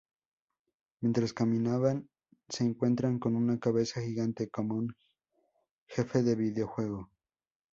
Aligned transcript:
Mientras 1.03 1.31
caminan 1.31 2.09
se 2.49 2.63
encuentran 2.63 3.19
con 3.19 3.35
una 3.35 3.59
"cabeza 3.59 4.01
gigante", 4.01 4.49
como 4.49 4.73
un 4.77 4.95
jefe 5.85 6.23
de 6.23 6.33
videojuego. 6.33 7.11